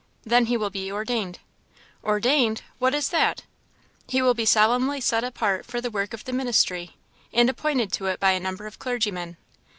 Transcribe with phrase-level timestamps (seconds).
[0.23, 1.37] "Then he will be ordained."
[2.03, 2.63] "Ordained!
[2.79, 3.43] what is that?"
[4.07, 6.95] "He will be solemnly set apart for the work of the ministry,
[7.31, 9.37] and appointed to it by a number of clergymen."